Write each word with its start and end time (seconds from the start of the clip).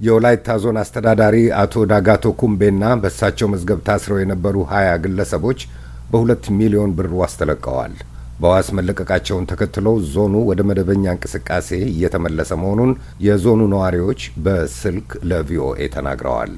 የወላይታ 0.00 0.56
ዞን 0.62 0.76
አስተዳዳሪ 0.82 1.36
አቶ 1.60 1.84
ዳጋቶ 1.92 2.26
ኩምቤና 2.40 2.84
በእሳቸው 3.02 3.48
መዝገብ 3.52 3.78
ታስረው 3.88 4.18
የነበሩ 4.20 4.56
ሀያ 4.70 4.90
ግለሰቦች 5.04 5.60
በሁለት 6.12 6.44
ሚሊዮን 6.58 6.92
ብር 6.98 7.08
ዋስ 7.20 7.32
ተለቀዋል። 7.40 7.94
በዋስ 8.40 8.68
መለቀቃቸውን 8.78 9.48
ተከትሎ 9.50 9.86
ዞኑ 10.12 10.34
ወደ 10.50 10.60
መደበኛ 10.68 11.04
እንቅስቃሴ 11.14 11.68
እየተመለሰ 11.88 12.50
መሆኑን 12.62 12.92
የዞኑ 13.26 13.62
ነዋሪዎች 13.74 14.20
በስልክ 14.44 15.08
ለቪኦኤ 15.30 15.88
ተናግረዋል። 15.96 16.52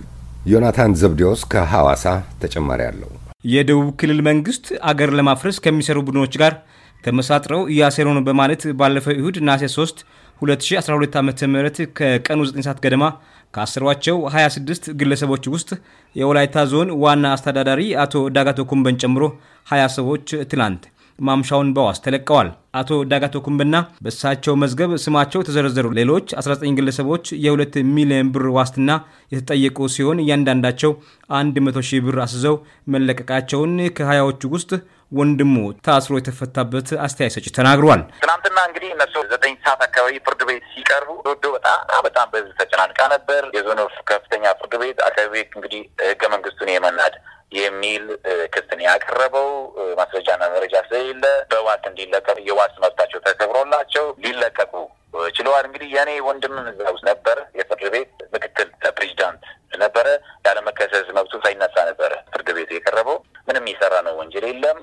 ዮናታን 0.47 0.99
ዘብዴዎስ 1.01 1.43
ከሐዋሳ 1.53 2.05
ተጨማሪ 2.43 2.83
አለው። 2.91 3.11
የደቡብ 3.47 3.89
ክልል 4.01 4.21
መንግስት 4.29 4.67
አገር 4.91 5.11
ለማፍረስ 5.19 5.59
ከሚሰሩ 5.65 5.99
ቡድኖች 6.09 6.35
ጋር 6.43 6.55
ተመሳጥረው 7.05 7.61
እያሴሩ 7.73 8.09
በማለት 8.29 8.63
ባለፈው 8.81 9.15
እሁድ 9.21 9.37
ነሐሴ 9.49 9.65
3 9.75 10.03
2012 10.43 11.17
ዓ 11.21 11.23
ም 11.25 11.31
ከቀኑ 11.99 12.41
9 12.51 12.67
ሰዓት 12.67 12.79
ገደማ 12.85 13.05
ካሰሯቸው 13.55 14.17
26 14.33 14.89
ግለሰቦች 15.01 15.45
ውስጥ 15.55 15.71
የወላይታ 16.17 16.65
ዞን 16.73 16.91
ዋና 17.05 17.25
አስተዳዳሪ 17.37 17.83
አቶ 18.05 18.15
ዳጋቶ 18.37 18.67
ኩምበን 18.73 18.99
ጨምሮ 19.03 19.25
20 19.73 19.89
ሰዎች 19.99 20.27
ትላንት 20.53 20.83
ማምሻውን 21.21 21.73
በዋስ 21.77 21.99
ተለቀዋል። 22.05 22.49
አቶ 22.75 22.91
ዳጋቶ 23.11 23.37
ኩምብና 23.47 23.77
በእሳቸው 24.05 24.55
መዝገብ 24.63 24.91
ስማቸው 25.05 25.41
የተዘረዘሩ 25.43 25.87
ሌሎች 25.99 26.27
19 26.41 26.77
ግለሰቦች 26.79 27.25
የ2 27.45 27.79
ሚሊዮን 27.95 28.31
ብር 28.35 28.47
ዋስትና 28.57 28.91
የተጠየቁ 29.33 29.89
ሲሆን 29.95 30.23
እያንዳንዳቸው 30.25 30.93
100 31.59 31.85
ሺህ 31.89 32.03
ብር 32.07 32.19
አስዘው 32.27 32.57
መለቀቃቸውን 32.95 33.75
ከሀያዎቹ 33.99 34.43
ውስጥ 34.55 34.71
ወንድሙ 35.13 35.55
ታስሮ 35.87 36.15
የተፈታበት 36.19 36.89
አስተያየት 37.05 37.35
ሰጪ 37.37 37.47
ተናግሯል። 37.57 38.03
ትናንትና 38.21 38.59
እንግዲህ 38.69 38.91
እነሱ 38.95 39.15
ዘጠኝ 39.33 39.55
ሰዓት 39.65 39.81
አካባቢ 39.89 40.15
ፍርድ 40.27 40.43
ቤት 40.49 40.65
ሲቀርቡ 40.75 41.11
ዶዶ 41.27 41.45
በጣም 41.57 41.81
በጣም 42.07 42.29
በህዝብ 42.33 42.53
ተጨናንቃ 42.61 43.01
ነበር። 43.15 43.43
የዞኑ 43.57 43.81
ከፍተኛ 44.11 44.45
ፍርድ 44.61 44.75
ቤት 44.83 44.99
ሕግ 45.35 45.51
እንግዲህ 45.59 45.81
ህገ 46.05 46.23
መንግስቱን 46.35 46.71
የመናድ 46.73 47.15
የሚል 47.53 48.05
ክስን 48.55 48.81
ያቀረበው 48.87 49.49
ማስረጃና 50.01 50.43
መረጃ 50.53 50.75
ስለሌለ 50.87 51.23
በዋስ 51.51 51.85
እንዲለቀቁ 51.91 52.39
የዋስ 52.49 52.75
መብታቸው 52.85 53.21
ተከብሮላቸው 53.27 54.05
ሊለቀቁ 54.25 54.73
ችለዋል። 55.37 55.65
እንግዲህ 55.69 55.89
የእኔ 55.95 56.11
ወንድምም 56.27 56.67
እዛ 56.73 56.83
ውስጥ 56.95 57.05
ነበር። 57.11 57.39
የፍርድ 57.59 57.85
ቤት 57.95 58.13
ምክትል 58.35 58.69
ፕሬዚዳንት 58.99 59.43
ነበረ። 59.81 60.07
ያለመከሰስ 60.47 61.09
መብቱ 61.17 61.33
ሳይነሳ 61.45 61.77
ነበረ 61.91 62.13
ፍርድ 62.33 62.49
ቤቱ 62.57 62.71
የቀረበው። 62.77 63.19
ምንም 63.49 63.67
የሰራነው 63.71 64.15
ወንጀል 64.21 64.47
የለም፣ 64.51 64.79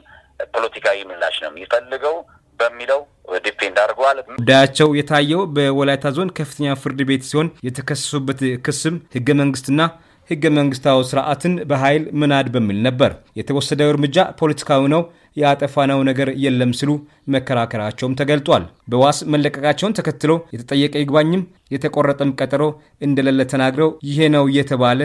ፖለቲካዊ 0.55 0.97
ምላሽ 1.09 1.37
ነው 1.43 1.49
የሚፈልገው 1.51 2.17
በሚለው 2.59 2.99
defend 3.45 3.77
አድርገዋል። 3.81 4.17
ጉዳያቸው 4.31 4.89
የታየው 4.97 5.41
በወላይታ 5.55 6.11
ዞን 6.15 6.29
ከፍተኛ 6.37 6.75
ፍርድ 6.81 7.01
ቤት 7.09 7.23
ሲሆን 7.29 7.47
የተከሰሱበት 7.67 8.39
ክስም 8.67 8.95
ህገ 9.15 9.29
መንግስትና 9.41 9.81
ህገ 10.29 10.43
መንግስታዊ 10.55 10.99
ስርዓትን 11.09 11.53
በኃይል 11.69 12.03
መናድ 12.21 12.47
በሚል 12.53 12.79
ነበር። 12.87 13.11
የተወሰደው 13.39 13.91
እርምጃ 13.93 14.17
ፖለቲካዊ 14.39 14.83
ነው፣ 14.93 15.01
ያጠፋነው 15.37 15.99
ነገር 16.07 16.29
የለም 16.43 16.71
ሲሉ 16.77 16.91
መከራከራቸውም 17.33 18.15
ተገልጧል። 18.19 18.63
በዋስ 18.91 19.17
መለቀቃቸውን 19.33 19.95
ተከትሎ 19.99 20.33
የተጠየቀ 20.53 20.93
ይግባኝም 21.01 21.43
የተቆረጠም 21.71 22.33
ቀጠሮ 22.39 22.63
እንደሌለ 23.07 23.41
ተናግረው 23.53 23.91
ይሄ 24.09 24.29
ነው 24.35 24.45
የተባለ 24.57 25.01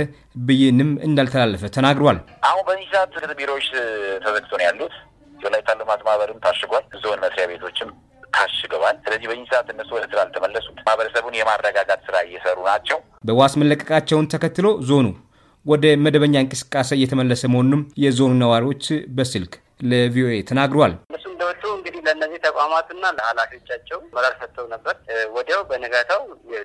ብይንም 0.47 0.93
እንዳልተላለፈ 1.09 1.71
ተናግሯል። 1.77 2.21
አሁን 2.51 2.65
በዚህ 2.69 2.89
ሰዓት 2.95 3.13
ቢሮዎች 3.41 3.69
ተዘግቶ 4.25 4.53
ነው 4.61 4.67
ያሉት። 4.69 4.97
የወላይታ 5.35 5.71
ልማት 5.79 6.03
ማህበርም 6.07 6.41
ታሽጓል። 6.45 6.85
ዞን 7.03 7.21
መስሪያ 7.23 7.47
ቤቶችም 7.53 7.89
ታሽገዋል። 8.35 8.97
ስለዚህ 9.05 9.27
በዚህ 9.31 9.47
ሰዓት 9.53 9.69
እነሱ 9.73 9.91
ወደ 9.97 10.05
ስራ 10.13 10.21
አልተመለሱት። 10.25 10.77
ማህበረሰቡን 10.87 11.35
የማረጋጋት 11.39 12.01
ስራ 12.09 12.17
እየሰሩ 12.29 12.59
ናቸው። 12.69 12.99
በዋስ 13.25 13.55
መለቀቃቸውን 13.61 14.31
ተከትሎ 14.33 14.69
ዞኑ 14.89 15.07
ወደ 15.67 15.85
መደበኛ 16.05 16.37
እንቅስቃሴ 16.43 16.91
እየተመለሰ 16.97 17.43
መሆኑንም 17.53 17.83
የዞኑ 18.03 18.33
ነዋሪዎች 18.41 18.85
በስልክ 19.17 19.53
ለቪኦኤ 19.91 20.39
ተናግሯል። 20.49 20.95
እንደወጡ 21.33 21.63
እንግዲህ 21.77 22.01
ለእነዚህ 22.07 22.41
ተቋማትና 22.47 23.05
ለኃላፊዎቻቸው 23.17 23.99
መራር 24.15 24.35
ሰጥተው 24.41 24.67
ነበር። 24.73 24.95
ወዲያው 25.37 25.63
በነጋታው 25.71 26.23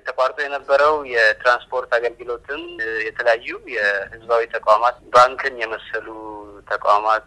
ተቋርጦ 0.08 0.38
የነበረው 0.44 0.94
የትራንስፖርት 1.12 1.90
አገልግሎትም 1.98 2.62
የተለያዩ 3.06 3.46
የህዝባዊ 3.74 4.42
ተቋማት 4.56 4.98
ባንክን 5.14 5.56
የመሰሉ 5.62 6.06
ተቋማት 6.70 7.26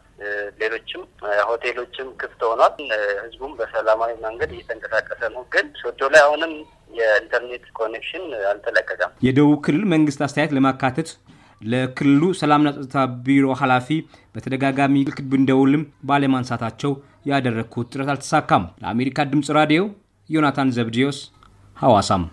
ሌሎችም 0.62 1.04
ሆቴሎችም 1.50 2.10
ክፍት 2.22 2.42
ሆኗል። 2.50 2.74
ህዝቡም 3.24 3.54
በሰላማዊ 3.60 4.12
መንገድ 4.26 4.52
እየተንቀሳቀሰ 4.56 5.22
ነው። 5.36 5.44
ግን 5.54 5.68
ሶዶ 5.82 6.10
ላይ 6.14 6.24
አሁንም 6.26 6.54
የኢንተርኔት 6.94 7.66
connection 7.80 8.24
አልተለቀቀም። 8.52 9.12
የደቡብ 9.28 9.60
ክልል 9.66 9.86
መንግስት 9.94 10.22
አስተያየት 10.28 10.56
ለማካተት 10.58 11.10
ለክልሉ 11.62 12.22
ሰላምና 12.40 12.70
ጸጥታ 12.78 12.96
ቢሮ 13.26 13.48
ኃላፊ 13.60 13.90
በተደጋጋሚ 14.36 14.96
ስልክ 15.04 15.20
ብንደውልም 15.32 15.84
ባለማንሳታቸው 16.10 16.94
ያደረግኩት 17.32 17.92
ጥረት 17.94 18.12
አልተሳካም። 18.14 18.66
ለአሜሪካ 18.84 19.28
ድምፅ 19.34 19.50
ራዲዮ 19.60 19.84
ዮናታን 20.30 20.74
ዘብዲዮስ 20.78 21.20
ሐዋሳም 21.78 22.24